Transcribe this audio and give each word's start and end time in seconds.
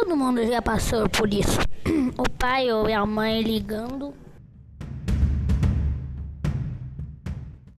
todo 0.00 0.16
mundo 0.16 0.42
já 0.46 0.62
passou 0.62 1.08
por 1.08 1.32
isso. 1.32 1.58
O 2.16 2.28
pai 2.38 2.72
ou 2.72 2.86
a 2.86 3.04
mãe 3.04 3.42
ligando 3.42 4.14